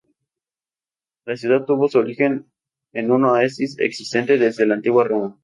La 1.27 1.37
ciudad 1.37 1.65
tuvo 1.65 1.87
su 1.87 1.99
origen 1.99 2.51
en 2.91 3.11
un 3.11 3.23
oasis 3.25 3.77
existente 3.77 4.39
desde 4.39 4.65
la 4.65 4.73
antigua 4.73 5.03
Roma. 5.07 5.37